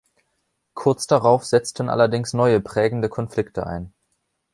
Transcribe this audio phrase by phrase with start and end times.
[0.73, 3.93] Kurz darauf setzten allerdings neue prägende Konflikte ein.